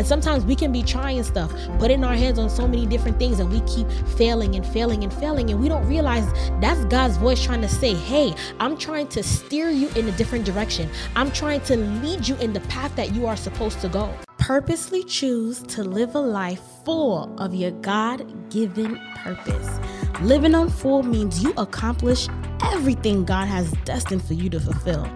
And 0.00 0.06
sometimes 0.06 0.46
we 0.46 0.56
can 0.56 0.72
be 0.72 0.82
trying 0.82 1.22
stuff, 1.24 1.52
putting 1.78 2.02
our 2.04 2.14
hands 2.14 2.38
on 2.38 2.48
so 2.48 2.66
many 2.66 2.86
different 2.86 3.18
things, 3.18 3.38
and 3.38 3.52
we 3.52 3.60
keep 3.70 3.86
failing 4.16 4.54
and 4.54 4.64
failing 4.64 5.04
and 5.04 5.12
failing. 5.12 5.50
And 5.50 5.60
we 5.60 5.68
don't 5.68 5.86
realize 5.86 6.24
that's 6.58 6.82
God's 6.86 7.18
voice 7.18 7.44
trying 7.44 7.60
to 7.60 7.68
say, 7.68 7.92
Hey, 7.92 8.32
I'm 8.58 8.78
trying 8.78 9.08
to 9.08 9.22
steer 9.22 9.68
you 9.68 9.90
in 9.96 10.08
a 10.08 10.12
different 10.12 10.46
direction. 10.46 10.88
I'm 11.16 11.30
trying 11.30 11.60
to 11.64 11.76
lead 11.76 12.26
you 12.26 12.34
in 12.36 12.54
the 12.54 12.60
path 12.60 12.96
that 12.96 13.14
you 13.14 13.26
are 13.26 13.36
supposed 13.36 13.82
to 13.82 13.90
go. 13.90 14.10
Purposely 14.38 15.04
choose 15.04 15.62
to 15.64 15.84
live 15.84 16.14
a 16.14 16.18
life 16.18 16.62
full 16.82 17.38
of 17.38 17.54
your 17.54 17.72
God 17.72 18.24
given 18.48 18.98
purpose. 19.16 19.78
Living 20.22 20.54
on 20.54 20.70
full 20.70 21.02
means 21.02 21.44
you 21.44 21.52
accomplish 21.58 22.26
everything 22.64 23.26
God 23.26 23.48
has 23.48 23.70
destined 23.84 24.24
for 24.24 24.32
you 24.32 24.48
to 24.48 24.60
fulfill. 24.60 25.06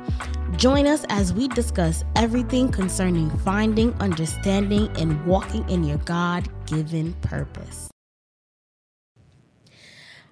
Join 0.56 0.86
us 0.86 1.04
as 1.08 1.32
we 1.32 1.48
discuss 1.48 2.04
everything 2.14 2.70
concerning 2.70 3.28
finding, 3.38 3.92
understanding, 3.94 4.88
and 4.96 5.24
walking 5.26 5.68
in 5.68 5.82
your 5.82 5.98
God 5.98 6.48
given 6.66 7.12
purpose. 7.14 7.90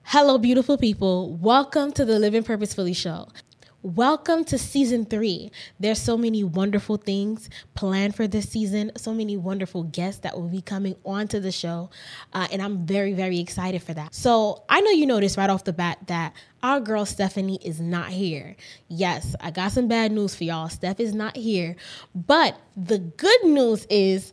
Hello, 0.04 0.38
beautiful 0.38 0.78
people. 0.78 1.34
Welcome 1.34 1.90
to 1.92 2.04
the 2.04 2.18
Living 2.18 2.44
Purposefully 2.44 2.92
Show. 2.92 3.28
Welcome 3.84 4.44
to 4.44 4.58
season 4.58 5.06
three. 5.06 5.50
There's 5.80 6.00
so 6.00 6.16
many 6.16 6.44
wonderful 6.44 6.98
things 6.98 7.50
planned 7.74 8.14
for 8.14 8.28
this 8.28 8.48
season, 8.48 8.92
so 8.96 9.12
many 9.12 9.36
wonderful 9.36 9.82
guests 9.82 10.20
that 10.20 10.36
will 10.36 10.46
be 10.46 10.62
coming 10.62 10.94
onto 11.04 11.40
the 11.40 11.50
show. 11.50 11.90
Uh, 12.32 12.46
and 12.52 12.62
I'm 12.62 12.86
very, 12.86 13.12
very 13.12 13.40
excited 13.40 13.82
for 13.82 13.92
that. 13.92 14.14
So 14.14 14.62
I 14.68 14.82
know 14.82 14.92
you 14.92 15.04
noticed 15.04 15.36
right 15.36 15.50
off 15.50 15.64
the 15.64 15.72
bat 15.72 15.98
that 16.06 16.32
our 16.62 16.78
girl 16.78 17.04
Stephanie 17.04 17.58
is 17.60 17.80
not 17.80 18.10
here. 18.10 18.54
Yes, 18.86 19.34
I 19.40 19.50
got 19.50 19.72
some 19.72 19.88
bad 19.88 20.12
news 20.12 20.36
for 20.36 20.44
y'all. 20.44 20.68
Steph 20.68 21.00
is 21.00 21.12
not 21.12 21.36
here. 21.36 21.74
But 22.14 22.56
the 22.76 22.98
good 22.98 23.44
news 23.46 23.84
is, 23.90 24.32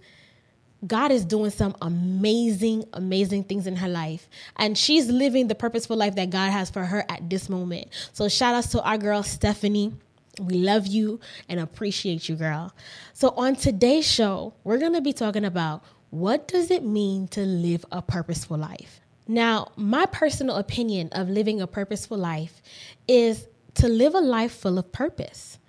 God 0.86 1.12
is 1.12 1.26
doing 1.26 1.52
some 1.52 1.76
amazing, 1.82 2.86
amazing 2.94 3.44
things 3.44 3.68
in 3.68 3.76
her 3.78 3.90
life. 3.90 4.30
And 4.56 4.78
she's 4.78 5.08
living 5.10 5.48
the 5.48 5.56
purposeful 5.56 5.98
life 5.98 6.16
that 6.16 6.30
God 6.30 6.52
has 6.52 6.70
for 6.70 6.86
her 6.86 7.04
at 7.10 7.30
this 7.30 7.50
moment. 7.50 7.88
So 8.14 8.30
shout 8.30 8.56
outs 8.56 8.68
to 8.72 8.82
our 8.82 8.98
girl, 8.98 9.24
Stephanie. 9.24 9.94
We 10.40 10.56
love 10.56 10.88
you 10.88 11.20
and 11.50 11.60
appreciate 11.60 12.30
you, 12.30 12.36
girl. 12.36 12.74
So 13.14 13.30
on 13.32 13.56
today's 13.56 14.10
show, 14.10 14.54
we're 14.64 14.78
going 14.78 14.94
to 14.94 15.02
be 15.02 15.12
talking 15.12 15.44
about 15.44 15.84
what 16.12 16.48
does 16.48 16.72
it 16.72 16.84
mean 16.84 17.28
to 17.30 17.42
live 17.42 17.86
a 17.92 18.02
purposeful 18.02 18.58
life? 18.58 19.02
Now, 19.28 19.72
my 19.76 20.06
personal 20.08 20.56
opinion 20.56 21.10
of 21.12 21.30
living 21.30 21.62
a 21.62 21.68
purposeful 21.68 22.18
life 22.18 22.62
is 23.08 23.48
to 23.76 23.88
live 23.88 24.16
a 24.16 24.22
life 24.22 24.52
full 24.52 24.80
of 24.80 24.92
purpose, 24.92 25.60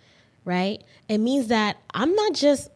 right? 0.45 0.83
It 1.09 1.19
means 1.19 1.49
that 1.49 1.77
I'm 1.93 2.15
not 2.15 2.33
just 2.33 2.71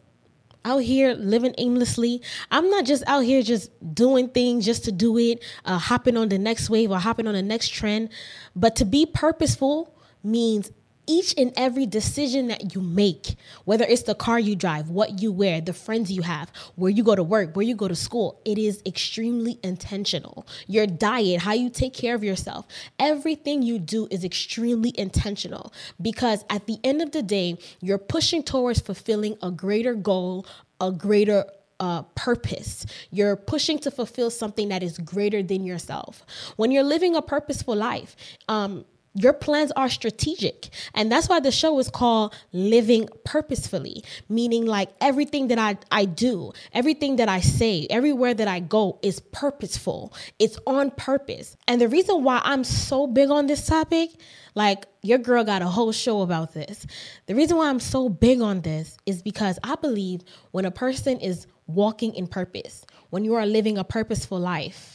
out 0.65 0.79
here 0.79 1.13
living 1.13 1.53
aimlessly. 1.57 2.21
I'm 2.51 2.69
not 2.69 2.85
just 2.85 3.03
out 3.07 3.21
here 3.21 3.41
just 3.41 3.71
doing 3.93 4.27
things 4.29 4.65
just 4.65 4.83
to 4.85 4.91
do 4.91 5.17
it, 5.17 5.43
uh, 5.63 5.77
hopping 5.77 6.17
on 6.17 6.29
the 6.29 6.39
next 6.39 6.69
wave 6.69 6.91
or 6.91 6.99
hopping 6.99 7.27
on 7.27 7.33
the 7.33 7.43
next 7.43 7.69
trend. 7.69 8.09
But 8.55 8.75
to 8.77 8.85
be 8.85 9.05
purposeful 9.05 9.95
means 10.23 10.71
each 11.07 11.33
and 11.37 11.51
every 11.55 11.85
decision 11.85 12.47
that 12.47 12.73
you 12.75 12.81
make, 12.81 13.35
whether 13.65 13.85
it's 13.85 14.03
the 14.03 14.15
car 14.15 14.39
you 14.39 14.55
drive, 14.55 14.89
what 14.89 15.21
you 15.21 15.31
wear, 15.31 15.61
the 15.61 15.73
friends 15.73 16.11
you 16.11 16.21
have, 16.21 16.51
where 16.75 16.91
you 16.91 17.03
go 17.03 17.15
to 17.15 17.23
work, 17.23 17.55
where 17.55 17.65
you 17.65 17.75
go 17.75 17.87
to 17.87 17.95
school, 17.95 18.39
it 18.45 18.57
is 18.57 18.81
extremely 18.85 19.59
intentional. 19.63 20.45
Your 20.67 20.87
diet, 20.87 21.41
how 21.41 21.53
you 21.53 21.69
take 21.69 21.93
care 21.93 22.15
of 22.15 22.23
yourself, 22.23 22.65
everything 22.99 23.61
you 23.61 23.79
do 23.79 24.07
is 24.11 24.23
extremely 24.23 24.93
intentional 24.97 25.73
because 26.01 26.43
at 26.49 26.65
the 26.67 26.79
end 26.83 27.01
of 27.01 27.11
the 27.11 27.23
day, 27.23 27.57
you're 27.81 27.97
pushing 27.97 28.43
towards 28.43 28.79
fulfilling 28.79 29.37
a 29.41 29.51
greater 29.51 29.93
goal, 29.93 30.45
a 30.79 30.91
greater 30.91 31.45
uh, 31.79 32.03
purpose. 32.15 32.85
You're 33.11 33.35
pushing 33.35 33.79
to 33.79 33.91
fulfill 33.91 34.29
something 34.29 34.69
that 34.69 34.83
is 34.83 34.97
greater 34.97 35.43
than 35.43 35.65
yourself. 35.65 36.25
When 36.55 36.71
you're 36.71 36.83
living 36.83 37.15
a 37.15 37.21
purposeful 37.21 37.75
life, 37.75 38.15
um, 38.47 38.85
your 39.15 39.33
plans 39.33 39.71
are 39.75 39.89
strategic. 39.89 40.69
And 40.93 41.11
that's 41.11 41.29
why 41.29 41.39
the 41.39 41.51
show 41.51 41.79
is 41.79 41.89
called 41.89 42.35
Living 42.51 43.09
Purposefully, 43.23 44.03
meaning 44.29 44.65
like 44.65 44.89
everything 45.01 45.47
that 45.47 45.57
I, 45.57 45.77
I 45.89 46.05
do, 46.05 46.51
everything 46.73 47.15
that 47.15 47.29
I 47.29 47.39
say, 47.39 47.87
everywhere 47.89 48.33
that 48.33 48.47
I 48.47 48.59
go 48.59 48.99
is 49.01 49.21
purposeful. 49.21 50.13
It's 50.37 50.59
on 50.67 50.91
purpose. 50.91 51.55
And 51.67 51.79
the 51.79 51.87
reason 51.87 52.23
why 52.23 52.41
I'm 52.43 52.65
so 52.65 53.07
big 53.07 53.29
on 53.29 53.47
this 53.47 53.65
topic, 53.65 54.11
like 54.53 54.85
your 55.01 55.17
girl 55.17 55.43
got 55.43 55.61
a 55.61 55.67
whole 55.67 55.93
show 55.93 56.21
about 56.21 56.53
this. 56.53 56.85
The 57.27 57.35
reason 57.35 57.57
why 57.57 57.69
I'm 57.69 57.79
so 57.79 58.09
big 58.09 58.41
on 58.41 58.61
this 58.61 58.97
is 59.05 59.21
because 59.21 59.57
I 59.63 59.75
believe 59.75 60.21
when 60.51 60.65
a 60.65 60.71
person 60.71 61.19
is 61.19 61.47
walking 61.67 62.13
in 62.15 62.27
purpose, 62.27 62.85
when 63.09 63.23
you 63.23 63.35
are 63.35 63.45
living 63.45 63.77
a 63.77 63.83
purposeful 63.83 64.39
life, 64.39 64.94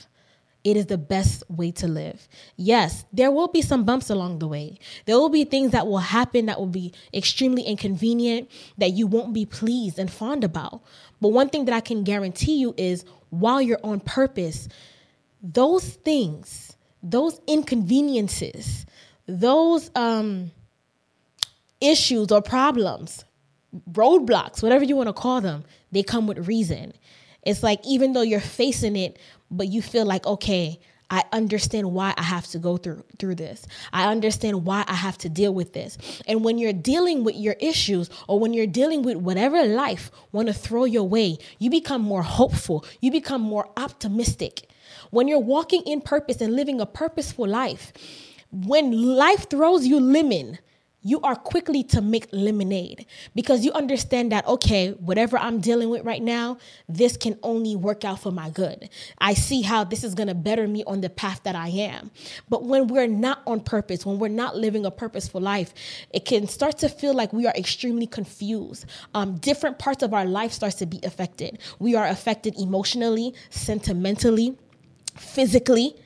it 0.63 0.77
is 0.77 0.87
the 0.87 0.99
best 0.99 1.43
way 1.49 1.71
to 1.73 1.89
live. 1.89 2.29
Yes, 2.57 3.05
there 3.13 3.31
will 3.31 3.49
be 3.49 3.63
some 3.63 3.85
bumps 3.85 4.11
along 4.11 4.39
the 4.39 4.49
way. 4.49 4.79
There 5.07 5.17
will 5.17 5.31
be 5.31 5.45
things 5.45 5.73
that 5.73 5.87
will 5.87 5.99
happen 5.99 6.47
that 6.47 6.59
will 6.59 6.67
be 6.67 6.93
extremely 7.15 7.63
inconvenient 7.63 8.51
that 8.77 8.93
you 8.93 9.07
won't 9.07 9.33
be 9.33 9.47
pleased 9.47 9.99
and 9.99 10.11
fond 10.11 10.45
about. 10.45 10.83
But 11.21 11.29
one 11.29 11.49
thing 11.49 11.65
that 11.65 11.75
I 11.75 11.81
can 11.81 12.05
guarantee 12.05 12.57
you 12.57 12.75
is 12.77 13.05
while 13.31 13.63
you're 13.63 13.81
on 13.83 14.01
purpose, 14.01 14.69
those 15.43 15.89
things, 15.89 16.77
those 17.03 17.41
inconveniences, 17.47 18.85
those 19.27 19.91
um, 19.95 20.51
issues 21.81 22.31
or 22.31 22.43
problems, 22.43 23.25
roadblocks, 23.93 24.63
whatever 24.63 24.85
you 24.85 24.97
want 24.97 25.09
to 25.09 25.15
call 25.15 25.41
them, 25.41 25.65
they 25.93 26.03
come 26.03 26.27
with 26.27 26.47
reason. 26.47 26.93
It's 27.43 27.63
like 27.63 27.81
even 27.87 28.13
though 28.13 28.23
you're 28.23 28.41
facing 28.41 28.97
it 28.97 29.19
but 29.51 29.69
you 29.69 29.83
feel 29.83 30.05
like, 30.05 30.27
okay, 30.27 30.81
I 31.11 31.25
understand 31.33 31.93
why 31.93 32.15
I 32.17 32.23
have 32.23 32.47
to 32.49 32.59
go 32.59 32.77
through 32.77 33.05
through 33.19 33.35
this. 33.35 33.67
I 33.93 34.11
understand 34.11 34.65
why 34.65 34.85
I 34.87 34.95
have 34.95 35.19
to 35.19 35.29
deal 35.29 35.53
with 35.53 35.73
this. 35.73 35.99
And 36.27 36.45
when 36.45 36.57
you're 36.57 36.73
dealing 36.73 37.25
with 37.25 37.35
your 37.35 37.57
issues 37.59 38.09
or 38.29 38.39
when 38.39 38.55
you're 38.55 38.67
dealing 38.67 39.03
with 39.03 39.17
whatever 39.17 39.65
life 39.65 40.13
want 40.31 40.49
to 40.49 40.55
throw 40.55 40.85
your 40.85 41.03
way, 41.03 41.39
you 41.59 41.69
become 41.69 42.03
more 42.03 42.23
hopeful. 42.23 42.85
You 43.01 43.11
become 43.11 43.43
more 43.43 43.69
optimistic. 43.77 44.71
When 45.11 45.27
you're 45.27 45.41
walking 45.41 45.83
in 45.83 46.01
purpose 46.01 46.41
and 46.41 46.55
living 46.55 46.81
a 46.81 46.87
purposeful 46.87 47.49
life, 47.49 47.93
when 48.53 48.93
life 48.93 49.51
throws 49.51 49.87
you 49.87 49.99
lemon, 49.99 50.59
you 51.03 51.21
are 51.23 51.35
quickly 51.35 51.83
to 51.83 52.01
make 52.03 52.27
lemonade 52.31 53.07
because 53.35 53.65
you 53.65 53.73
understand 53.73 54.33
that, 54.33 54.47
okay, 54.47 54.91
whatever 54.91 55.39
I'm 55.39 55.61
dealing 55.61 55.89
with 55.89 56.05
right 56.05 56.23
now, 56.23 56.59
this 56.89 57.17
can 57.17 57.39
only 57.43 57.75
work 57.75 58.05
out 58.05 58.21
for 58.21 58.31
my 58.31 58.51
good. 58.51 58.91
I 59.19 59.35
see 59.35 59.63
how 59.63 59.85
this 59.85 60.05
is 60.05 60.15
going 60.15 60.29
to 60.29 60.35
better 60.35 60.69
me 60.69 60.85
on 60.85 61.01
the 61.01 61.09
path 61.09 61.43
that 61.45 61.55
I 61.55 61.69
am. 61.69 62.11
But 62.49 62.65
when 62.65 62.89
we're 62.89 63.07
not 63.07 63.41
on 63.47 63.61
purpose, 63.61 64.05
when 64.05 64.19
we're 64.19 64.29
not 64.29 64.57
living 64.57 64.85
a 64.85 64.91
purposeful 64.91 65.41
life, 65.41 65.73
it 66.11 66.27
can 66.27 66.47
start 66.47 66.79
to 66.79 66.89
feel 66.89 67.15
like 67.15 67.33
we 67.33 67.47
are 67.47 67.55
extremely 67.57 68.07
confused. 68.07 68.85
Um, 69.15 69.37
different 69.39 69.79
parts 69.79 70.03
of 70.03 70.13
our 70.13 70.27
life 70.27 70.53
starts 70.53 70.77
to 70.77 70.87
be 70.87 71.01
affected. 71.03 71.59
We 71.79 71.95
are 71.95 72.07
affected 72.07 72.59
emotionally, 72.59 73.35
sentimentally, 73.49 74.59
physically, 75.17 75.97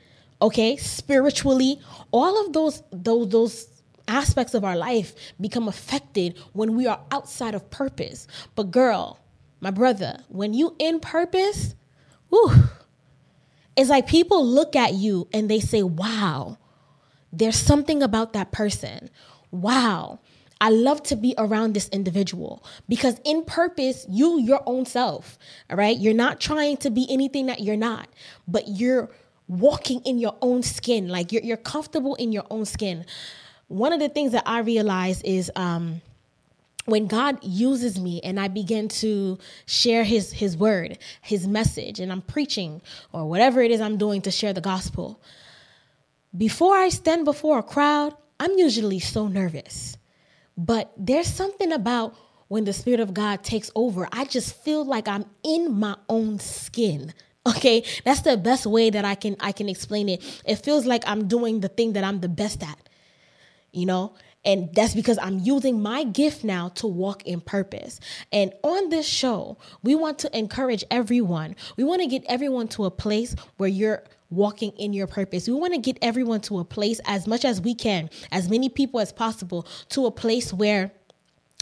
okay, 0.41 0.77
spiritually. 0.77 1.81
All 2.11 2.45
of 2.45 2.53
those, 2.53 2.81
those, 2.91 3.29
those 3.29 3.74
aspects 4.07 4.53
of 4.53 4.63
our 4.63 4.75
life 4.75 5.13
become 5.39 5.67
affected 5.67 6.37
when 6.53 6.75
we 6.75 6.87
are 6.87 7.01
outside 7.11 7.55
of 7.55 7.69
purpose. 7.69 8.27
But 8.55 8.71
girl, 8.71 9.19
my 9.59 9.71
brother, 9.71 10.19
when 10.29 10.53
you 10.53 10.75
in 10.79 10.99
purpose, 10.99 11.75
whew, 12.29 12.51
it's 13.75 13.89
like 13.89 14.07
people 14.07 14.45
look 14.45 14.75
at 14.75 14.93
you 14.93 15.27
and 15.33 15.49
they 15.49 15.59
say, 15.59 15.83
wow, 15.83 16.57
there's 17.33 17.57
something 17.57 18.01
about 18.01 18.33
that 18.33 18.51
person. 18.51 19.09
Wow. 19.51 20.19
I 20.61 20.69
love 20.69 21.03
to 21.03 21.17
be 21.17 21.35
around 21.37 21.73
this 21.73 21.89
individual 21.89 22.63
because 22.87 23.19
in 23.25 23.43
purpose, 23.43 24.05
you 24.09 24.39
your 24.39 24.61
own 24.65 24.85
self, 24.85 25.37
all 25.69 25.75
right? 25.75 25.97
You're 25.97 26.13
not 26.13 26.39
trying 26.39 26.77
to 26.77 26.89
be 26.89 27.05
anything 27.09 27.47
that 27.47 27.59
you're 27.59 27.75
not, 27.75 28.07
but 28.47 28.67
you're 28.67 29.09
walking 29.47 30.01
in 30.05 30.17
your 30.17 30.35
own 30.41 30.63
skin. 30.63 31.09
Like 31.09 31.33
you're, 31.33 31.43
you're 31.43 31.57
comfortable 31.57 32.15
in 32.15 32.31
your 32.31 32.45
own 32.49 32.65
skin 32.65 33.05
one 33.67 33.93
of 33.93 33.99
the 33.99 34.09
things 34.09 34.31
that 34.33 34.43
I 34.45 34.59
realize 34.59 35.21
is 35.23 35.51
um, 35.55 36.01
when 36.85 37.07
God 37.07 37.43
uses 37.43 37.99
me 37.99 38.21
and 38.23 38.39
I 38.39 38.47
begin 38.47 38.87
to 38.89 39.37
share 39.65 40.03
his 40.03 40.31
his 40.31 40.55
word, 40.55 40.99
his 41.21 41.47
message, 41.47 41.99
and 41.99 42.11
I'm 42.11 42.21
preaching 42.21 42.81
or 43.11 43.27
whatever 43.27 43.61
it 43.61 43.71
is 43.71 43.81
I'm 43.81 43.97
doing 43.97 44.21
to 44.23 44.31
share 44.31 44.53
the 44.53 44.61
gospel, 44.61 45.19
before 46.35 46.75
I 46.75 46.89
stand 46.89 47.25
before 47.25 47.59
a 47.59 47.63
crowd, 47.63 48.15
I'm 48.39 48.57
usually 48.57 48.99
so 48.99 49.27
nervous. 49.27 49.97
But 50.57 50.91
there's 50.97 51.27
something 51.27 51.71
about 51.71 52.15
when 52.47 52.65
the 52.65 52.73
spirit 52.73 52.99
of 52.99 53.13
God 53.13 53.43
takes 53.43 53.71
over, 53.75 54.07
I 54.11 54.25
just 54.25 54.55
feel 54.63 54.85
like 54.85 55.07
I'm 55.07 55.25
in 55.43 55.73
my 55.73 55.95
own 56.09 56.39
skin. 56.39 57.13
Okay? 57.47 57.83
That's 58.03 58.21
the 58.21 58.37
best 58.37 58.65
way 58.65 58.89
that 58.89 59.05
I 59.05 59.13
can 59.13 59.35
I 59.39 59.51
can 59.51 59.69
explain 59.69 60.09
it. 60.09 60.41
It 60.47 60.55
feels 60.55 60.87
like 60.87 61.03
I'm 61.05 61.27
doing 61.27 61.59
the 61.59 61.67
thing 61.67 61.93
that 61.93 62.03
I'm 62.03 62.19
the 62.19 62.27
best 62.27 62.63
at 62.63 62.84
you 63.75 63.85
know? 63.85 64.13
And 64.43 64.69
that's 64.73 64.93
because 64.93 65.17
I'm 65.17 65.39
using 65.39 65.81
my 65.81 66.03
gift 66.03 66.43
now 66.43 66.69
to 66.69 66.85
walk 66.85 67.25
in 67.25 67.41
purpose. 67.41 67.99
And 68.31 68.53
on 68.61 68.89
this 68.89 69.07
show, 69.07 69.57
we 69.81 69.95
want 69.95 70.19
to 70.19 70.37
encourage 70.37 70.83
everyone. 70.91 71.55
We 71.77 71.83
want 71.83 72.01
to 72.01 72.07
get 72.07 72.23
everyone 72.27 72.67
to 72.69 72.85
a 72.85 72.91
place 72.91 73.35
where 73.57 73.69
you're 73.69 74.03
walking 74.29 74.71
in 74.73 74.93
your 74.93 75.07
purpose. 75.07 75.47
We 75.47 75.55
want 75.55 75.73
to 75.73 75.79
get 75.79 75.97
everyone 76.01 76.41
to 76.41 76.59
a 76.59 76.65
place 76.65 76.99
as 77.05 77.25
much 77.25 77.43
as 77.43 77.59
we 77.59 77.73
can, 77.73 78.09
as 78.31 78.49
many 78.49 78.69
people 78.69 78.99
as 78.99 79.11
possible, 79.11 79.67
to 79.89 80.05
a 80.05 80.11
place 80.11 80.53
where 80.53 80.91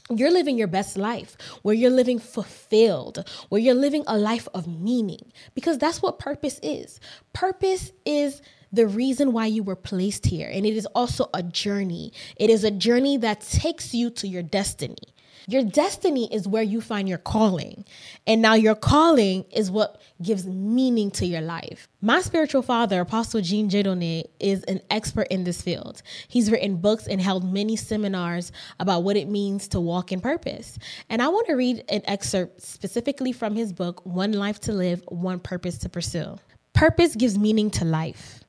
you're 0.09 0.31
living 0.31 0.57
your 0.57 0.67
best 0.67 0.97
life, 0.97 1.37
where 1.61 1.73
you're 1.73 1.89
living 1.89 2.19
fulfilled, 2.19 3.25
where 3.47 3.61
you're 3.61 3.73
living 3.73 4.03
a 4.07 4.17
life 4.17 4.47
of 4.53 4.67
meaning, 4.67 5.31
because 5.55 5.77
that's 5.77 6.01
what 6.01 6.19
purpose 6.19 6.59
is. 6.61 6.99
Purpose 7.31 7.93
is 8.05 8.41
the 8.73 8.87
reason 8.87 9.31
why 9.31 9.45
you 9.45 9.63
were 9.63 9.75
placed 9.75 10.25
here, 10.25 10.49
and 10.51 10.65
it 10.65 10.75
is 10.75 10.87
also 10.87 11.29
a 11.33 11.43
journey. 11.43 12.11
It 12.35 12.49
is 12.49 12.63
a 12.63 12.71
journey 12.71 13.17
that 13.17 13.41
takes 13.41 13.93
you 13.93 14.09
to 14.09 14.27
your 14.27 14.43
destiny. 14.43 15.13
Your 15.47 15.63
destiny 15.63 16.33
is 16.33 16.47
where 16.47 16.63
you 16.63 16.79
find 16.79 17.09
your 17.09 17.17
calling. 17.17 17.83
And 18.25 18.41
now 18.41 18.53
your 18.53 18.75
calling 18.75 19.43
is 19.51 19.69
what 19.69 20.01
gives 20.21 20.47
meaning 20.47 21.11
to 21.11 21.25
your 21.25 21.41
life. 21.41 21.89
My 22.01 22.21
spiritual 22.21 22.61
father, 22.61 23.01
Apostle 23.01 23.41
Jean 23.41 23.69
Jedone, 23.69 24.23
is 24.39 24.63
an 24.63 24.79
expert 24.89 25.27
in 25.29 25.43
this 25.43 25.61
field. 25.61 26.01
He's 26.29 26.49
written 26.49 26.77
books 26.77 27.07
and 27.07 27.21
held 27.21 27.51
many 27.51 27.75
seminars 27.75 28.53
about 28.79 29.03
what 29.03 29.17
it 29.17 29.27
means 29.27 29.67
to 29.69 29.81
walk 29.81 30.13
in 30.13 30.21
purpose. 30.21 30.79
And 31.09 31.21
I 31.21 31.27
want 31.27 31.47
to 31.47 31.53
read 31.55 31.83
an 31.89 32.03
excerpt 32.05 32.61
specifically 32.61 33.33
from 33.33 33.55
his 33.55 33.73
book, 33.73 34.05
One 34.05 34.31
Life 34.31 34.61
to 34.61 34.71
Live, 34.71 35.03
One 35.09 35.39
Purpose 35.39 35.77
to 35.79 35.89
Pursue. 35.89 36.37
Purpose 36.71 37.15
gives 37.15 37.37
meaning 37.37 37.69
to 37.71 37.85
life. 37.85 38.42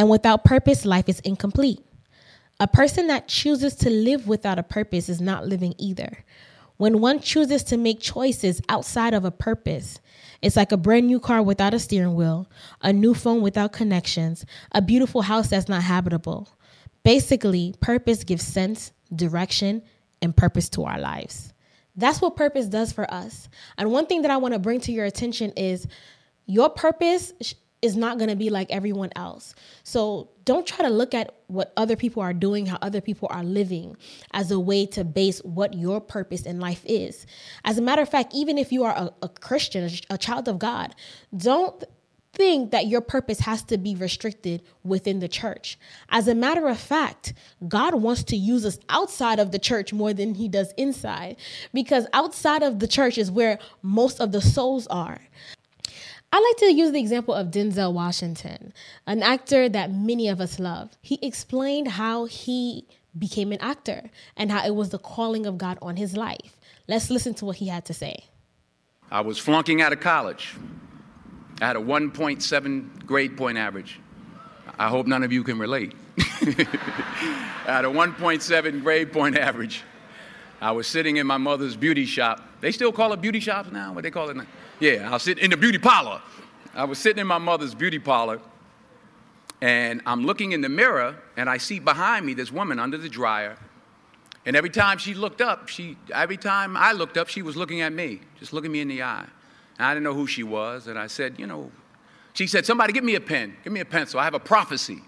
And 0.00 0.08
without 0.08 0.44
purpose, 0.44 0.86
life 0.86 1.10
is 1.10 1.20
incomplete. 1.20 1.84
A 2.58 2.66
person 2.66 3.08
that 3.08 3.28
chooses 3.28 3.74
to 3.74 3.90
live 3.90 4.26
without 4.26 4.58
a 4.58 4.62
purpose 4.62 5.10
is 5.10 5.20
not 5.20 5.46
living 5.46 5.74
either. 5.76 6.24
When 6.78 7.02
one 7.02 7.20
chooses 7.20 7.62
to 7.64 7.76
make 7.76 8.00
choices 8.00 8.62
outside 8.70 9.12
of 9.12 9.26
a 9.26 9.30
purpose, 9.30 10.00
it's 10.40 10.56
like 10.56 10.72
a 10.72 10.78
brand 10.78 11.06
new 11.06 11.20
car 11.20 11.42
without 11.42 11.74
a 11.74 11.78
steering 11.78 12.14
wheel, 12.14 12.48
a 12.80 12.94
new 12.94 13.12
phone 13.12 13.42
without 13.42 13.74
connections, 13.74 14.46
a 14.72 14.80
beautiful 14.80 15.20
house 15.20 15.48
that's 15.48 15.68
not 15.68 15.82
habitable. 15.82 16.48
Basically, 17.02 17.74
purpose 17.82 18.24
gives 18.24 18.42
sense, 18.42 18.92
direction, 19.14 19.82
and 20.22 20.34
purpose 20.34 20.70
to 20.70 20.84
our 20.84 20.98
lives. 20.98 21.52
That's 21.94 22.22
what 22.22 22.36
purpose 22.36 22.68
does 22.68 22.90
for 22.90 23.12
us. 23.12 23.50
And 23.76 23.92
one 23.92 24.06
thing 24.06 24.22
that 24.22 24.30
I 24.30 24.38
want 24.38 24.54
to 24.54 24.58
bring 24.58 24.80
to 24.80 24.92
your 24.92 25.04
attention 25.04 25.52
is 25.58 25.86
your 26.46 26.70
purpose 26.70 27.34
is 27.82 27.96
not 27.96 28.18
going 28.18 28.28
to 28.28 28.36
be 28.36 28.50
like 28.50 28.70
everyone 28.70 29.10
else. 29.16 29.54
So 29.84 30.28
don't 30.44 30.66
try 30.66 30.84
to 30.84 30.90
look 30.90 31.14
at 31.14 31.34
what 31.46 31.72
other 31.76 31.96
people 31.96 32.22
are 32.22 32.34
doing, 32.34 32.66
how 32.66 32.78
other 32.82 33.00
people 33.00 33.28
are 33.30 33.42
living, 33.42 33.96
as 34.32 34.50
a 34.50 34.60
way 34.60 34.86
to 34.86 35.04
base 35.04 35.40
what 35.40 35.74
your 35.74 36.00
purpose 36.00 36.42
in 36.42 36.60
life 36.60 36.82
is. 36.84 37.26
As 37.64 37.78
a 37.78 37.82
matter 37.82 38.02
of 38.02 38.08
fact, 38.08 38.34
even 38.34 38.58
if 38.58 38.72
you 38.72 38.84
are 38.84 38.94
a, 38.94 39.10
a 39.22 39.28
Christian, 39.28 39.90
a 40.10 40.18
child 40.18 40.48
of 40.48 40.58
God, 40.58 40.94
don't 41.36 41.82
think 42.32 42.70
that 42.70 42.86
your 42.86 43.00
purpose 43.00 43.40
has 43.40 43.62
to 43.64 43.76
be 43.76 43.94
restricted 43.96 44.62
within 44.84 45.18
the 45.18 45.28
church. 45.28 45.78
As 46.10 46.28
a 46.28 46.34
matter 46.34 46.68
of 46.68 46.78
fact, 46.78 47.34
God 47.66 47.94
wants 47.94 48.22
to 48.24 48.36
use 48.36 48.64
us 48.64 48.78
outside 48.88 49.38
of 49.40 49.50
the 49.50 49.58
church 49.58 49.92
more 49.92 50.12
than 50.12 50.34
he 50.34 50.48
does 50.48 50.72
inside 50.76 51.36
because 51.74 52.06
outside 52.12 52.62
of 52.62 52.78
the 52.78 52.86
church 52.86 53.18
is 53.18 53.30
where 53.30 53.58
most 53.82 54.20
of 54.20 54.32
the 54.32 54.40
souls 54.40 54.86
are. 54.88 55.20
I 56.32 56.38
like 56.38 56.56
to 56.58 56.72
use 56.72 56.92
the 56.92 57.00
example 57.00 57.34
of 57.34 57.48
Denzel 57.48 57.92
Washington, 57.92 58.72
an 59.06 59.22
actor 59.22 59.68
that 59.68 59.90
many 59.92 60.28
of 60.28 60.40
us 60.40 60.60
love. 60.60 60.90
He 61.02 61.18
explained 61.22 61.88
how 61.88 62.26
he 62.26 62.86
became 63.18 63.50
an 63.50 63.58
actor 63.60 64.10
and 64.36 64.52
how 64.52 64.64
it 64.64 64.74
was 64.76 64.90
the 64.90 64.98
calling 64.98 65.44
of 65.44 65.58
God 65.58 65.76
on 65.82 65.96
his 65.96 66.16
life. 66.16 66.56
Let's 66.86 67.10
listen 67.10 67.34
to 67.34 67.44
what 67.44 67.56
he 67.56 67.66
had 67.66 67.84
to 67.86 67.94
say. 67.94 68.24
I 69.10 69.22
was 69.22 69.38
flunking 69.38 69.82
out 69.82 69.92
of 69.92 69.98
college. 69.98 70.54
I 71.60 71.66
had 71.66 71.76
a 71.76 71.80
1.7 71.80 73.06
grade 73.06 73.36
point 73.36 73.58
average. 73.58 73.98
I 74.78 74.88
hope 74.88 75.08
none 75.08 75.24
of 75.24 75.32
you 75.32 75.42
can 75.42 75.58
relate. 75.58 75.94
I 76.18 77.64
had 77.66 77.84
a 77.84 77.88
1.7 77.88 78.82
grade 78.82 79.12
point 79.12 79.36
average. 79.36 79.82
I 80.60 80.70
was 80.72 80.86
sitting 80.86 81.16
in 81.16 81.26
my 81.26 81.38
mother's 81.38 81.74
beauty 81.74 82.06
shop. 82.06 82.40
They 82.60 82.70
still 82.70 82.92
call 82.92 83.12
it 83.12 83.20
beauty 83.20 83.40
shops 83.40 83.72
now? 83.72 83.92
What 83.92 84.04
they 84.04 84.10
call 84.10 84.30
it 84.30 84.36
now? 84.36 84.46
Yeah, 84.80 85.10
I 85.10 85.12
was 85.12 85.22
sitting 85.24 85.44
in 85.44 85.50
the 85.50 85.58
beauty 85.58 85.78
parlor. 85.78 86.22
I 86.74 86.84
was 86.84 86.98
sitting 86.98 87.20
in 87.20 87.26
my 87.26 87.36
mother's 87.36 87.74
beauty 87.74 87.98
parlor, 87.98 88.40
and 89.60 90.00
I'm 90.06 90.24
looking 90.24 90.52
in 90.52 90.62
the 90.62 90.70
mirror, 90.70 91.16
and 91.36 91.50
I 91.50 91.58
see 91.58 91.78
behind 91.78 92.24
me 92.24 92.32
this 92.32 92.50
woman 92.50 92.78
under 92.78 92.96
the 92.96 93.08
dryer. 93.08 93.58
And 94.46 94.56
every 94.56 94.70
time 94.70 94.96
she 94.96 95.12
looked 95.12 95.42
up, 95.42 95.68
she 95.68 95.98
every 96.14 96.38
time 96.38 96.78
I 96.78 96.92
looked 96.92 97.18
up, 97.18 97.28
she 97.28 97.42
was 97.42 97.58
looking 97.58 97.82
at 97.82 97.92
me, 97.92 98.20
just 98.38 98.54
looking 98.54 98.72
me 98.72 98.80
in 98.80 98.88
the 98.88 99.02
eye. 99.02 99.26
And 99.78 99.86
I 99.86 99.92
didn't 99.92 100.04
know 100.04 100.14
who 100.14 100.26
she 100.26 100.42
was, 100.42 100.86
and 100.86 100.98
I 100.98 101.08
said, 101.08 101.38
you 101.38 101.46
know, 101.46 101.70
she 102.32 102.46
said, 102.46 102.64
somebody 102.64 102.94
give 102.94 103.04
me 103.04 103.16
a 103.16 103.20
pen, 103.20 103.54
give 103.62 103.74
me 103.74 103.80
a 103.80 103.84
pencil. 103.84 104.18
I 104.18 104.24
have 104.24 104.34
a 104.34 104.40
prophecy. 104.40 105.02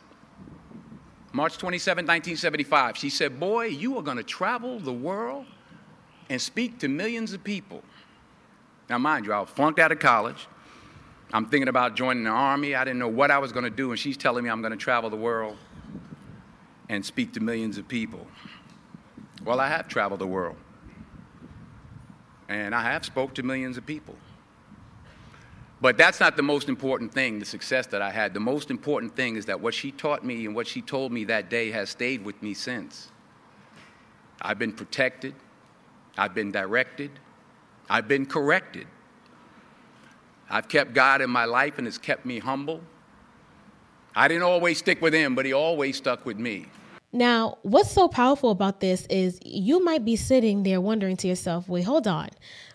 March 1.32 1.56
27, 1.56 2.04
1975, 2.04 2.98
she 2.98 3.08
said, 3.08 3.40
Boy, 3.40 3.66
you 3.66 3.96
are 3.96 4.02
going 4.02 4.18
to 4.18 4.22
travel 4.22 4.78
the 4.78 4.92
world 4.92 5.46
and 6.28 6.38
speak 6.38 6.78
to 6.80 6.88
millions 6.88 7.32
of 7.32 7.42
people. 7.42 7.82
Now, 8.92 8.98
mind 8.98 9.24
you, 9.24 9.32
I 9.32 9.40
was 9.40 9.48
flunked 9.48 9.78
out 9.78 9.90
of 9.90 10.00
college. 10.00 10.46
I'm 11.32 11.46
thinking 11.46 11.68
about 11.68 11.96
joining 11.96 12.24
the 12.24 12.28
army. 12.28 12.74
I 12.74 12.84
didn't 12.84 12.98
know 12.98 13.08
what 13.08 13.30
I 13.30 13.38
was 13.38 13.50
going 13.50 13.64
to 13.64 13.70
do, 13.70 13.90
and 13.90 13.98
she's 13.98 14.18
telling 14.18 14.44
me 14.44 14.50
I'm 14.50 14.60
going 14.60 14.72
to 14.72 14.76
travel 14.76 15.08
the 15.08 15.16
world 15.16 15.56
and 16.90 17.02
speak 17.02 17.32
to 17.32 17.40
millions 17.40 17.78
of 17.78 17.88
people. 17.88 18.26
Well, 19.46 19.60
I 19.60 19.68
have 19.68 19.88
traveled 19.88 20.20
the 20.20 20.26
world, 20.26 20.56
and 22.50 22.74
I 22.74 22.82
have 22.82 23.06
spoke 23.06 23.32
to 23.36 23.42
millions 23.42 23.78
of 23.78 23.86
people. 23.86 24.14
But 25.80 25.96
that's 25.96 26.20
not 26.20 26.36
the 26.36 26.42
most 26.42 26.68
important 26.68 27.14
thing, 27.14 27.38
the 27.38 27.46
success 27.46 27.86
that 27.86 28.02
I 28.02 28.10
had. 28.10 28.34
The 28.34 28.40
most 28.40 28.70
important 28.70 29.16
thing 29.16 29.36
is 29.36 29.46
that 29.46 29.58
what 29.58 29.72
she 29.72 29.90
taught 29.90 30.22
me 30.22 30.44
and 30.44 30.54
what 30.54 30.66
she 30.66 30.82
told 30.82 31.12
me 31.12 31.24
that 31.24 31.48
day 31.48 31.70
has 31.70 31.88
stayed 31.88 32.26
with 32.26 32.42
me 32.42 32.52
since. 32.52 33.08
I've 34.42 34.58
been 34.58 34.74
protected, 34.74 35.34
I've 36.18 36.34
been 36.34 36.52
directed, 36.52 37.12
I've 37.88 38.08
been 38.08 38.26
corrected. 38.26 38.86
I've 40.48 40.68
kept 40.68 40.92
God 40.92 41.20
in 41.20 41.30
my 41.30 41.44
life 41.46 41.78
and 41.78 41.86
it's 41.86 41.98
kept 41.98 42.26
me 42.26 42.38
humble. 42.38 42.80
I 44.14 44.28
didn't 44.28 44.42
always 44.42 44.78
stick 44.78 45.00
with 45.00 45.14
him, 45.14 45.34
but 45.34 45.46
he 45.46 45.52
always 45.52 45.96
stuck 45.96 46.26
with 46.26 46.38
me. 46.38 46.66
Now, 47.12 47.58
what's 47.62 47.90
so 47.90 48.08
powerful 48.08 48.50
about 48.50 48.80
this 48.80 49.06
is 49.06 49.38
you 49.44 49.84
might 49.84 50.04
be 50.04 50.16
sitting 50.16 50.62
there 50.62 50.80
wondering 50.80 51.16
to 51.18 51.28
yourself, 51.28 51.68
wait, 51.68 51.82
hold 51.82 52.06
on. 52.06 52.28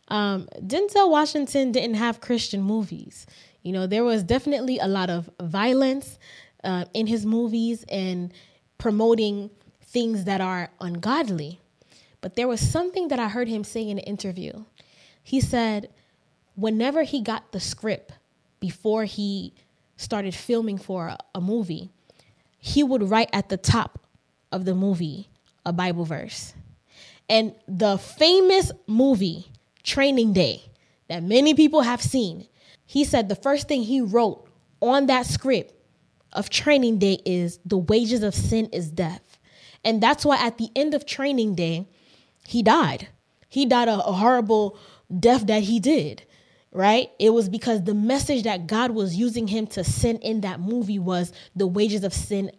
Um, 0.10 0.48
Denzel 0.60 1.10
Washington 1.10 1.72
didn't 1.72 1.96
have 1.96 2.22
Christian 2.22 2.62
movies. 2.62 3.26
You 3.64 3.74
know, 3.74 3.88
there 3.88 4.04
was 4.04 4.24
definitely 4.24 4.80
a 4.80 4.88
lot 4.88 5.10
of 5.10 5.30
violence 5.42 6.20
uh, 6.64 6.86
in 6.94 7.08
his 7.08 7.26
movies 7.26 7.84
and 7.90 8.32
promoting 8.78 9.50
things 9.82 10.26
that 10.26 10.42
are 10.42 10.70
ungodly. 10.80 11.60
But 12.22 12.36
there 12.36 12.48
was 12.48 12.62
something 12.62 13.08
that 13.10 13.20
I 13.20 13.28
heard 13.28 13.48
him 13.48 13.64
say 13.64 13.88
in 13.88 13.98
an 13.98 14.04
interview. 14.04 14.64
He 15.28 15.42
said, 15.42 15.90
whenever 16.56 17.04
he 17.04 17.20
got 17.20 17.52
the 17.52 17.60
script 17.60 18.14
before 18.62 19.04
he 19.04 19.54
started 19.98 20.34
filming 20.34 20.78
for 20.78 21.08
a, 21.08 21.18
a 21.36 21.42
movie, 21.42 21.90
he 22.58 22.82
would 22.82 23.04
write 23.04 23.30
at 23.34 23.50
the 23.50 23.58
top 23.58 24.00
of 24.54 24.64
the 24.64 24.74
movie 24.74 25.28
a 25.66 25.74
Bible 25.74 26.06
verse. 26.06 26.54
And 27.28 27.54
the 27.68 27.98
famous 27.98 28.72
movie 28.88 29.52
training 29.84 30.32
day 30.32 30.62
that 31.10 31.24
many 31.24 31.54
people 31.54 31.82
have 31.82 32.02
seen, 32.02 32.48
he 32.86 33.04
said 33.04 33.28
the 33.28 33.36
first 33.36 33.68
thing 33.68 33.84
he 33.84 34.00
wrote 34.00 34.48
on 34.80 35.08
that 35.08 35.26
script 35.26 35.74
of 36.32 36.50
training 36.50 37.00
day 37.00 37.20
is 37.26 37.60
the 37.66 37.78
wages 37.78 38.24
of 38.24 38.34
sin 38.34 38.70
is 38.72 38.90
death. 38.90 39.38
And 39.84 40.02
that's 40.02 40.24
why 40.24 40.38
at 40.38 40.58
the 40.58 40.70
end 40.74 40.94
of 40.94 41.06
training 41.06 41.56
day, 41.56 41.86
he 42.48 42.64
died. 42.64 43.10
He 43.50 43.66
died 43.66 43.90
a, 43.90 43.96
a 44.06 44.14
horrible 44.14 44.80
death 45.20 45.48
that 45.48 45.64
he 45.64 45.80
did, 45.80 46.24
right? 46.72 47.10
It 47.20 47.32
was 47.32 47.50
because 47.50 47.84
the 47.84 47.94
message 47.94 48.44
that 48.44 48.68
God 48.68 48.92
was 48.92 49.16
using 49.16 49.48
him 49.48 49.68
to 49.68 49.84
send 49.84 50.22
in 50.24 50.42
that 50.42 50.60
movie 50.60 51.00
was 51.00 51.32
the 51.56 51.68
wages 51.68 52.04
of 52.04 52.14
sin 52.14 52.52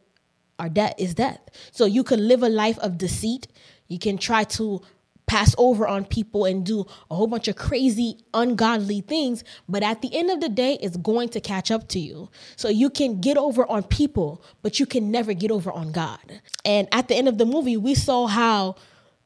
are 0.59 0.69
death 0.69 0.95
is 0.99 1.15
death. 1.15 1.41
So 1.71 1.85
you 1.85 2.03
can 2.03 2.27
live 2.27 2.43
a 2.43 2.49
life 2.49 2.79
of 2.79 2.99
deceit. 2.99 3.47
You 3.87 3.99
can 3.99 4.19
try 4.19 4.45
to 4.45 4.83
pass 5.29 5.55
over 5.59 5.87
on 5.87 6.05
people 6.07 6.47
and 6.47 6.65
do 6.65 6.87
a 7.11 7.15
whole 7.15 7.27
bunch 7.27 7.49
of 7.49 7.57
crazy, 7.57 8.19
ungodly 8.35 9.03
things. 9.03 9.45
But 9.69 9.83
at 9.83 10.01
the 10.03 10.15
end 10.17 10.31
of 10.31 10.41
the 10.41 10.49
day, 10.49 10.79
it's 10.81 10.97
going 10.97 11.29
to 11.31 11.41
catch 11.41 11.71
up 11.71 11.87
to 11.89 12.01
you. 12.01 12.31
So 12.57 12.69
you 12.69 12.91
can 12.91 13.21
get 13.21 13.37
over 13.37 13.71
on 13.71 13.85
people, 13.85 14.43
but 14.63 14.81
you 14.81 14.87
can 14.87 15.11
never 15.11 15.35
get 15.35 15.51
over 15.51 15.71
on 15.71 15.93
God. 15.93 16.41
And 16.65 16.89
at 16.93 17.09
the 17.09 17.15
end 17.15 17.29
of 17.29 17.39
the 17.39 17.47
movie, 17.47 17.77
we 17.77 17.95
saw 17.95 18.27
how, 18.27 18.77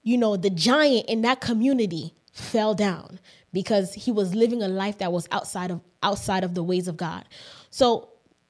you 0.02 0.18
know, 0.18 0.36
the 0.36 0.50
giant 0.50 1.06
in 1.06 1.22
that 1.22 1.40
community 1.40 2.14
fell 2.32 2.74
down 2.74 3.20
because 3.52 3.94
he 3.94 4.10
was 4.10 4.34
living 4.34 4.62
a 4.62 4.68
life 4.68 4.98
that 4.98 5.12
was 5.12 5.28
outside 5.30 5.70
of 5.70 5.80
outside 6.02 6.42
of 6.44 6.54
the 6.54 6.62
ways 6.62 6.88
of 6.88 6.96
God. 6.96 7.24
So 7.70 8.08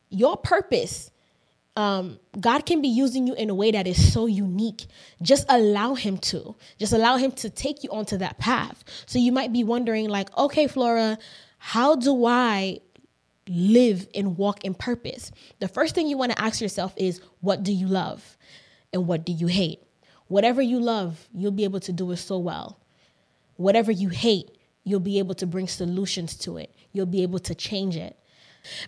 your 0.08 0.36
purpose 0.36 1.10
um, 1.76 2.18
God 2.38 2.66
can 2.66 2.82
be 2.82 2.88
using 2.88 3.26
you 3.26 3.34
in 3.34 3.48
a 3.48 3.54
way 3.54 3.70
that 3.70 3.86
is 3.86 4.12
so 4.12 4.26
unique. 4.26 4.84
Just 5.22 5.46
allow 5.48 5.94
Him 5.94 6.18
to. 6.18 6.54
Just 6.78 6.92
allow 6.92 7.16
Him 7.16 7.32
to 7.32 7.50
take 7.50 7.82
you 7.82 7.90
onto 7.90 8.18
that 8.18 8.38
path. 8.38 8.84
So 9.06 9.18
you 9.18 9.32
might 9.32 9.52
be 9.52 9.64
wondering, 9.64 10.08
like, 10.08 10.36
okay, 10.36 10.66
Flora, 10.66 11.18
how 11.58 11.96
do 11.96 12.26
I 12.26 12.80
live 13.48 14.06
and 14.14 14.36
walk 14.36 14.64
in 14.64 14.74
purpose? 14.74 15.30
The 15.60 15.68
first 15.68 15.94
thing 15.94 16.08
you 16.08 16.18
want 16.18 16.32
to 16.32 16.42
ask 16.42 16.60
yourself 16.60 16.92
is, 16.96 17.22
what 17.40 17.62
do 17.62 17.72
you 17.72 17.86
love? 17.86 18.36
And 18.92 19.06
what 19.06 19.24
do 19.24 19.32
you 19.32 19.46
hate? 19.46 19.80
Whatever 20.28 20.60
you 20.60 20.78
love, 20.78 21.26
you'll 21.32 21.52
be 21.52 21.64
able 21.64 21.80
to 21.80 21.92
do 21.92 22.10
it 22.10 22.18
so 22.18 22.38
well. 22.38 22.81
Whatever 23.62 23.92
you 23.92 24.08
hate, 24.08 24.50
you'll 24.84 25.00
be 25.00 25.18
able 25.18 25.34
to 25.36 25.46
bring 25.46 25.68
solutions 25.68 26.36
to 26.38 26.56
it. 26.56 26.74
You'll 26.92 27.06
be 27.06 27.22
able 27.22 27.38
to 27.40 27.54
change 27.54 27.96
it. 27.96 28.16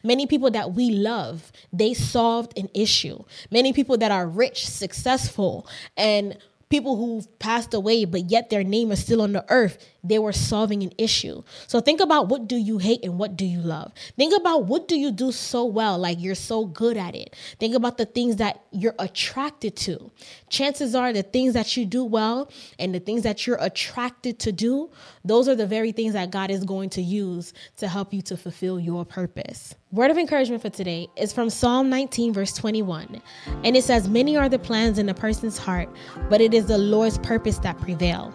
Many 0.02 0.26
people 0.26 0.50
that 0.50 0.72
we 0.74 0.90
love, 0.90 1.50
they 1.72 1.94
solved 1.94 2.56
an 2.58 2.68
issue. 2.74 3.24
Many 3.50 3.72
people 3.72 3.96
that 3.98 4.12
are 4.12 4.26
rich, 4.26 4.66
successful, 4.66 5.66
and 5.96 6.38
people 6.68 6.96
who've 6.96 7.38
passed 7.38 7.74
away, 7.74 8.04
but 8.04 8.30
yet 8.30 8.50
their 8.50 8.64
name 8.64 8.92
is 8.92 9.00
still 9.00 9.22
on 9.22 9.32
the 9.32 9.44
earth, 9.48 9.78
they 10.04 10.18
were 10.18 10.32
solving 10.32 10.82
an 10.82 10.92
issue. 10.98 11.42
So 11.66 11.80
think 11.80 12.00
about 12.00 12.28
what 12.28 12.46
do 12.46 12.56
you 12.56 12.78
hate 12.78 13.04
and 13.04 13.18
what 13.18 13.36
do 13.36 13.46
you 13.46 13.60
love. 13.60 13.92
Think 14.16 14.34
about 14.38 14.66
what 14.66 14.86
do 14.86 14.96
you 14.96 15.10
do 15.10 15.32
so 15.32 15.64
well, 15.64 15.98
like 15.98 16.18
you're 16.20 16.34
so 16.34 16.66
good 16.66 16.96
at 16.96 17.16
it. 17.16 17.34
Think 17.58 17.74
about 17.74 17.96
the 17.96 18.04
things 18.04 18.36
that 18.36 18.62
you're 18.70 18.94
attracted 18.98 19.74
to. 19.76 20.10
Chances 20.50 20.94
are 20.94 21.12
the 21.12 21.22
things 21.22 21.54
that 21.54 21.76
you 21.76 21.86
do 21.86 22.04
well 22.04 22.50
and 22.78 22.94
the 22.94 23.00
things 23.00 23.22
that 23.22 23.46
you're 23.46 23.58
attracted 23.60 24.38
to 24.40 24.52
do, 24.52 24.90
those 25.24 25.48
are 25.48 25.54
the 25.54 25.66
very 25.66 25.90
things 25.90 26.12
that 26.12 26.30
God 26.30 26.50
is 26.50 26.64
going 26.64 26.90
to 26.90 27.02
use 27.02 27.54
to 27.78 27.88
help 27.88 28.12
you 28.12 28.20
to 28.22 28.36
fulfill 28.36 28.78
your 28.78 29.04
purpose. 29.04 29.74
Word 29.90 30.10
of 30.10 30.18
encouragement 30.18 30.60
for 30.60 30.70
today 30.70 31.08
is 31.16 31.32
from 31.32 31.48
Psalm 31.48 31.88
19, 31.88 32.32
verse 32.32 32.52
21. 32.52 33.22
And 33.62 33.76
it 33.76 33.84
says, 33.84 34.08
Many 34.08 34.36
are 34.36 34.48
the 34.48 34.58
plans 34.58 34.98
in 34.98 35.08
a 35.08 35.14
person's 35.14 35.56
heart, 35.56 35.88
but 36.28 36.40
it 36.40 36.52
is 36.52 36.66
the 36.66 36.78
Lord's 36.78 37.18
purpose 37.18 37.58
that 37.58 37.80
prevail. 37.80 38.34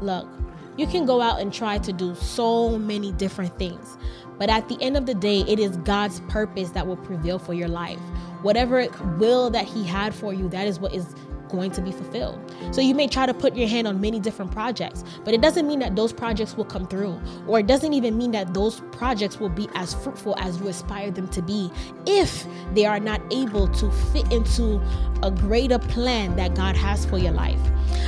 Look, 0.00 0.28
you 0.76 0.86
can 0.86 1.06
go 1.06 1.20
out 1.20 1.40
and 1.40 1.52
try 1.52 1.78
to 1.78 1.92
do 1.92 2.14
so 2.14 2.78
many 2.78 3.12
different 3.12 3.56
things, 3.58 3.96
but 4.38 4.50
at 4.50 4.68
the 4.68 4.80
end 4.82 4.96
of 4.96 5.06
the 5.06 5.14
day, 5.14 5.40
it 5.46 5.58
is 5.58 5.76
God's 5.78 6.20
purpose 6.28 6.70
that 6.70 6.86
will 6.86 6.96
prevail 6.96 7.38
for 7.38 7.54
your 7.54 7.68
life. 7.68 8.00
Whatever 8.42 8.86
will 9.18 9.50
that 9.50 9.64
He 9.64 9.84
had 9.84 10.14
for 10.14 10.34
you, 10.34 10.48
that 10.48 10.66
is 10.66 10.78
what 10.80 10.92
is 10.92 11.14
going 11.48 11.70
to 11.72 11.80
be 11.80 11.92
fulfilled. 11.92 12.38
So 12.72 12.80
you 12.80 12.94
may 12.94 13.06
try 13.06 13.26
to 13.26 13.34
put 13.34 13.56
your 13.56 13.68
hand 13.68 13.86
on 13.86 14.00
many 14.00 14.20
different 14.20 14.50
projects, 14.50 15.04
but 15.24 15.34
it 15.34 15.40
doesn't 15.40 15.66
mean 15.66 15.78
that 15.80 15.96
those 15.96 16.12
projects 16.12 16.56
will 16.56 16.64
come 16.64 16.86
through, 16.86 17.20
or 17.46 17.58
it 17.58 17.66
doesn't 17.66 17.92
even 17.92 18.16
mean 18.16 18.32
that 18.32 18.54
those 18.54 18.80
projects 18.92 19.38
will 19.38 19.48
be 19.48 19.68
as 19.74 19.94
fruitful 19.94 20.34
as 20.38 20.60
you 20.60 20.68
aspire 20.68 21.10
them 21.10 21.28
to 21.28 21.42
be 21.42 21.70
if 22.06 22.46
they 22.74 22.86
are 22.86 23.00
not 23.00 23.20
able 23.32 23.68
to 23.68 23.90
fit 24.12 24.30
into 24.32 24.80
a 25.22 25.30
greater 25.30 25.78
plan 25.78 26.36
that 26.36 26.54
God 26.54 26.76
has 26.76 27.04
for 27.06 27.18
your 27.18 27.32
life. 27.32 27.60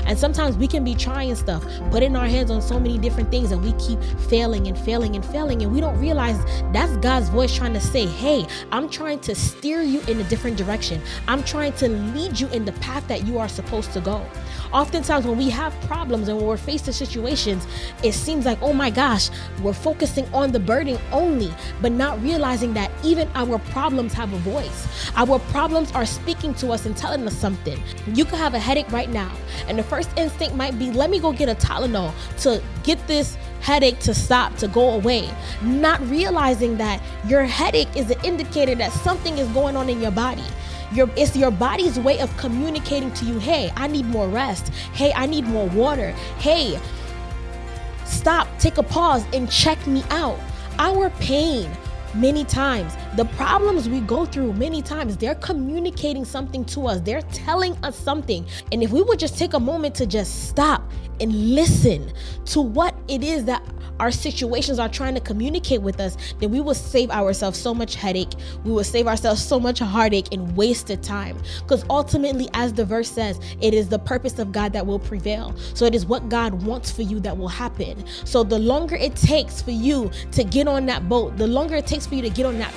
And 0.07 0.19
sometimes 0.19 0.57
we 0.57 0.69
can 0.69 0.85
be 0.85 0.95
trying 0.95 1.35
stuff, 1.35 1.65
putting 1.91 2.15
our 2.17 2.27
hands 2.27 2.51
on 2.51 2.63
so 2.63 2.79
many 2.79 2.99
different 2.99 3.31
things, 3.31 3.51
and 3.51 3.63
we 3.63 3.73
keep 3.73 4.03
failing 4.29 4.69
and 4.69 4.79
failing 4.79 5.17
and 5.17 5.25
failing. 5.25 5.63
And 5.63 5.73
we 5.73 5.81
don't 5.81 5.99
realize 5.99 6.39
that's 6.73 6.97
God's 6.99 7.29
voice 7.29 7.55
trying 7.55 7.73
to 7.75 7.81
say, 7.81 8.07
Hey, 8.07 8.47
I'm 8.73 8.89
trying 8.89 9.21
to 9.21 9.35
steer 9.35 9.83
you 9.83 10.01
in 10.03 10.21
a 10.21 10.25
different 10.25 10.57
direction. 10.57 11.01
I'm 11.29 11.43
trying 11.43 11.73
to 11.75 11.89
lead 11.89 12.39
you 12.39 12.49
in 12.49 12.65
the 12.65 12.73
path 12.73 13.07
that 13.09 13.26
you 13.27 13.39
are 13.39 13.49
supposed 13.49 13.93
to 13.93 14.01
go. 14.01 14.25
Oftentimes, 14.73 15.27
when 15.27 15.37
we 15.37 15.51
have 15.51 15.79
problems 15.83 16.29
and 16.29 16.37
when 16.37 16.47
we're 16.47 16.57
faced 16.57 16.87
with 16.87 16.97
situations, 16.97 17.67
it 18.03 18.13
seems 18.13 18.45
like, 18.45 18.59
oh 18.63 18.73
my 18.73 18.91
gosh, 18.91 19.31
we're 19.63 19.73
focusing 19.73 20.27
on 20.35 20.53
the 20.53 20.61
burden 20.61 20.99
only, 21.13 21.53
but 21.81 21.93
not 21.93 22.21
realizing 22.23 22.75
that 22.75 22.91
even 23.05 23.29
our 23.35 23.59
problems 23.59 24.13
have 24.13 24.33
a 24.33 24.39
voice. 24.39 25.11
Our 25.17 25.39
problems 25.51 25.93
are 25.93 26.07
speaking 26.07 26.55
to 26.55 26.73
us 26.73 26.87
and 26.87 26.97
telling 26.97 27.27
us 27.27 27.37
something. 27.37 27.81
You 28.15 28.25
could 28.25 28.39
have 28.39 28.55
a 28.55 28.59
headache 28.59 28.91
right 28.91 29.11
now, 29.11 29.33
and 29.69 29.79
the 29.79 29.83
first 29.83 30.11
instinct 30.17 30.55
might 30.55 30.79
be, 30.79 30.91
let 30.91 31.11
me 31.11 31.21
go 31.21 31.33
get 31.33 31.49
a 31.49 31.55
Tylenol 31.55 32.13
to 32.43 32.63
get 32.83 33.05
this 33.07 33.37
headache 33.61 33.99
to 34.01 34.15
stop, 34.15 34.57
to 34.57 34.69
go 34.69 34.91
away. 34.91 35.29
Not 35.63 36.01
realizing 36.09 36.77
that 36.77 37.03
your 37.27 37.45
headache 37.45 37.95
is 37.97 38.11
an 38.11 38.25
indicator 38.25 38.75
that 38.77 38.93
something 38.93 39.39
is 39.39 39.49
going 39.49 39.77
on 39.77 39.89
in 39.89 40.01
your 40.01 40.13
body. 40.13 40.45
Your, 40.93 41.11
it's 41.17 41.37
your 41.37 41.51
body's 41.51 41.99
way 41.99 42.21
of 42.21 42.35
communicating 42.37 43.13
to 43.15 43.25
you, 43.25 43.39
hey, 43.39 43.73
I 43.77 43.87
need 43.87 44.07
more 44.07 44.29
rest. 44.29 44.69
Hey, 44.93 45.13
I 45.15 45.27
need 45.27 45.45
more 45.45 45.69
water. 45.69 46.11
Hey, 46.39 46.79
stop, 48.05 48.49
take 48.59 48.79
a 48.79 48.83
pause, 48.83 49.25
and 49.33 49.51
check 49.51 49.85
me 49.87 50.05
out. 50.11 50.39
Our 50.79 51.11
pain, 51.11 51.71
many 52.15 52.45
times. 52.45 52.95
The 53.17 53.25
problems 53.37 53.89
we 53.89 54.01
go 54.01 54.27
through 54.27 54.53
many 54.53 54.83
times, 54.83 55.17
they're 55.17 55.37
communicating 55.37 56.27
something 56.27 56.67
to 56.67 56.87
us. 56.87 57.01
They're 57.01 57.23
telling 57.23 57.75
us 57.83 57.99
something. 57.99 58.45
And 58.73 58.83
if 58.83 58.91
we 58.91 59.01
would 59.01 59.19
just 59.19 59.39
take 59.39 59.55
a 59.55 59.61
moment 59.61 59.95
to 59.97 60.07
just 60.07 60.49
stop 60.49 60.83
and 61.19 61.55
listen 61.55 62.13
to 62.45 62.61
what 62.61 62.95
it 63.09 63.25
is 63.25 63.47
that 63.47 63.63
our 64.01 64.11
situations 64.11 64.79
are 64.79 64.89
trying 64.89 65.15
to 65.15 65.21
communicate 65.21 65.81
with 65.81 66.01
us, 66.01 66.17
then 66.39 66.51
we 66.51 66.61
will 66.61 66.75
save 66.75 67.11
ourselves 67.11 67.59
so 67.59 67.73
much 67.75 67.95
headache. 67.95 68.33
We 68.65 68.73
will 68.73 68.85
save 68.85 69.07
ourselves 69.07 69.43
so 69.43 69.59
much 69.59 69.79
heartache 69.79 70.29
and 70.33 70.55
wasted 70.57 71.03
time. 71.03 71.39
Because 71.61 71.85
ultimately, 71.89 72.49
as 72.53 72.73
the 72.73 72.85
verse 72.85 73.11
says, 73.11 73.41
it 73.61 73.73
is 73.75 73.89
the 73.89 73.99
purpose 73.99 74.39
of 74.39 74.53
God 74.53 74.73
that 74.75 74.87
will 74.87 74.99
prevail. 74.99 75.55
So 75.75 75.85
it 75.87 75.95
is 75.95 76.05
what 76.05 76.29
God 76.29 76.63
wants 76.65 76.91
for 76.91 77.03
you 77.03 77.21
that 77.21 77.37
will 77.37 77.49
happen. 77.49 78.05
So 78.25 78.45
the 78.45 78.59
longer 78.59 78.97
it 78.97 79.17
takes 79.17 79.63
for 79.63 79.71
you 79.71 80.11
to 80.33 80.45
get 80.45 80.69
on 80.69 80.87
that 80.87 81.09
boat, 81.09 81.37
the 81.37 81.47
longer 81.47 81.77
it 81.77 81.87
takes 81.87 82.07
for 82.07 82.17
you 82.17 82.23
to 82.23 82.31
get 82.31 82.45
on 82.45 82.59
that 82.59 82.73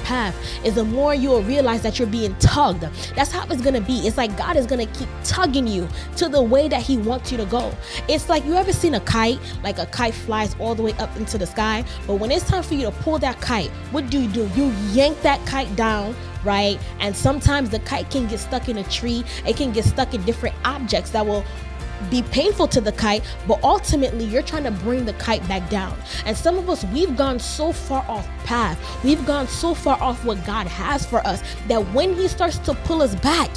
is 0.64 0.76
the 0.76 0.86
more 0.86 1.14
you 1.14 1.30
will 1.30 1.44
realize 1.44 1.82
that 1.84 2.00
you're 2.00 2.08
being 2.08 2.36
tugged. 2.36 2.82
That's 3.16 3.32
how 3.32 3.46
it's 3.48 3.62
gonna 3.62 3.82
be. 3.82 4.08
It's 4.08 4.18
like 4.18 4.36
God 4.38 4.56
is 4.56 4.66
gonna 4.66 4.86
keep 4.88 5.10
tugging 5.24 5.68
you 5.68 5.88
to 6.18 6.30
the 6.30 6.42
way 6.42 6.68
that 6.68 6.82
He 6.82 6.98
wants 6.98 7.32
you 7.32 7.38
to 7.38 7.46
go. 7.46 7.74
It's 8.08 8.30
like 8.30 8.46
you 8.46 8.56
ever 8.56 8.74
seen 8.74 8.96
a 8.96 9.00
kite, 9.02 9.40
like 9.64 9.78
a 9.78 9.86
kite 9.88 10.14
flies 10.14 10.56
all 10.60 10.76
the 10.76 10.84
way 10.84 10.94
up 10.94 11.16
into 11.18 11.38
the 11.38 11.46
sky, 11.46 11.84
but 12.08 12.16
when 12.16 12.32
it's 12.32 12.48
time 12.48 12.64
for 12.64 12.74
you 12.74 12.86
to 12.86 12.92
pull 12.92 13.20
that 13.20 13.40
kite, 13.42 13.70
what 13.92 14.10
do 14.10 14.20
you 14.20 14.30
do? 14.30 14.50
You 14.56 14.74
yank 14.92 15.22
that 15.22 15.46
kite 15.46 15.76
down 15.76 16.16
right? 16.44 16.80
And 17.00 17.16
sometimes 17.16 17.70
the 17.70 17.80
kite 17.80 18.10
can 18.10 18.28
get 18.28 18.40
stuck 18.40 18.70
in 18.70 18.78
a 18.78 18.84
tree, 18.86 19.24
it 19.46 19.58
can 19.58 19.72
get 19.72 19.86
stuck 19.86 20.14
in 20.14 20.24
different 20.24 20.56
objects 20.66 21.10
that 21.12 21.26
will 21.26 21.44
be 22.10 22.24
painful 22.24 22.68
to 22.70 22.82
the 22.82 22.92
kite, 22.92 23.24
but 23.48 23.64
ultimately 23.64 24.26
you're 24.26 24.42
trying 24.42 24.64
to 24.64 24.72
bring 24.72 25.06
the 25.06 25.14
kite 25.14 25.46
back 25.48 25.70
down. 25.70 25.98
And 26.26 26.36
some 26.36 26.58
of 26.58 26.70
us, 26.70 26.84
we've 26.86 27.16
gone 27.16 27.40
so 27.40 27.72
far 27.72 28.06
off 28.08 28.28
path, 28.46 28.78
we've 29.04 29.26
gone 29.26 29.48
so 29.48 29.74
far 29.74 30.02
off 30.02 30.24
what 30.26 30.44
God 30.46 30.68
has 30.68 31.06
for 31.06 31.26
us 31.28 31.44
that 31.68 31.80
when 31.94 32.14
He 32.14 32.28
starts 32.28 32.58
to 32.60 32.74
pull 32.74 33.02
us 33.02 33.16
back, 33.16 33.50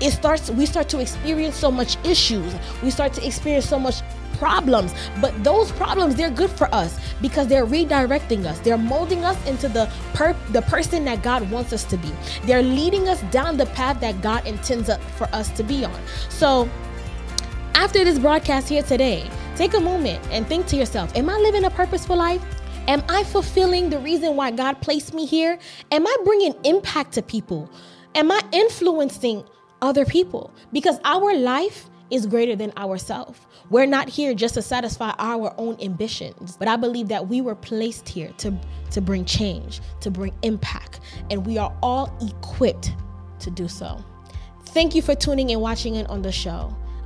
it 0.00 0.12
starts 0.12 0.50
we 0.50 0.64
start 0.66 0.88
to 0.88 0.98
experience 0.98 1.56
so 1.56 1.70
much 1.70 1.96
issues. 2.04 2.54
We 2.82 2.90
start 2.90 3.12
to 3.14 3.26
experience 3.26 3.68
so 3.68 3.78
much 3.78 4.02
problems. 4.38 4.94
But 5.20 5.44
those 5.44 5.70
problems 5.72 6.16
they're 6.16 6.30
good 6.30 6.50
for 6.50 6.74
us 6.74 6.98
because 7.20 7.46
they're 7.46 7.66
redirecting 7.66 8.46
us. 8.46 8.58
They're 8.60 8.78
molding 8.78 9.24
us 9.24 9.38
into 9.46 9.68
the 9.68 9.92
per- 10.14 10.36
the 10.50 10.62
person 10.62 11.04
that 11.04 11.22
God 11.22 11.48
wants 11.50 11.72
us 11.72 11.84
to 11.84 11.96
be. 11.96 12.10
They're 12.44 12.62
leading 12.62 13.08
us 13.08 13.22
down 13.30 13.58
the 13.58 13.66
path 13.66 14.00
that 14.00 14.22
God 14.22 14.46
intends 14.46 14.90
for 15.16 15.28
us 15.32 15.50
to 15.50 15.62
be 15.62 15.84
on. 15.84 16.00
So 16.30 16.68
after 17.80 18.04
this 18.04 18.18
broadcast 18.18 18.68
here 18.68 18.82
today 18.82 19.26
take 19.56 19.72
a 19.72 19.80
moment 19.80 20.22
and 20.30 20.46
think 20.46 20.66
to 20.66 20.76
yourself 20.76 21.16
am 21.16 21.30
I 21.30 21.38
living 21.38 21.64
a 21.64 21.70
purposeful 21.70 22.14
life 22.14 22.44
Am 22.88 23.04
I 23.08 23.22
fulfilling 23.22 23.88
the 23.88 24.00
reason 24.00 24.34
why 24.34 24.50
God 24.50 24.80
placed 24.80 25.14
me 25.14 25.24
here? 25.24 25.58
Am 25.92 26.04
I 26.04 26.16
bringing 26.24 26.54
impact 26.64 27.12
to 27.12 27.22
people? 27.22 27.70
Am 28.16 28.32
I 28.32 28.40
influencing 28.50 29.44
other 29.80 30.04
people? 30.04 30.52
Because 30.72 30.98
our 31.04 31.36
life 31.36 31.88
is 32.10 32.26
greater 32.26 32.56
than 32.56 32.72
ourselves. 32.76 33.38
We're 33.68 33.86
not 33.86 34.08
here 34.08 34.34
just 34.34 34.54
to 34.54 34.62
satisfy 34.62 35.14
our 35.18 35.54
own 35.56 35.76
ambitions, 35.80 36.56
but 36.56 36.66
I 36.66 36.74
believe 36.74 37.06
that 37.08 37.28
we 37.28 37.40
were 37.40 37.54
placed 37.54 38.08
here 38.08 38.32
to, 38.38 38.58
to 38.90 39.00
bring 39.00 39.24
change, 39.24 39.80
to 40.00 40.10
bring 40.10 40.32
impact, 40.42 40.98
and 41.30 41.46
we 41.46 41.58
are 41.58 41.72
all 41.82 42.12
equipped 42.20 42.92
to 43.40 43.50
do 43.50 43.68
so. 43.68 44.02
Thank 44.70 44.96
you 44.96 45.02
for 45.02 45.14
tuning 45.14 45.50
in 45.50 45.56
and 45.56 45.62
watching 45.62 45.94
in 45.94 46.06
on 46.06 46.22
the 46.22 46.32
show. 46.32 46.74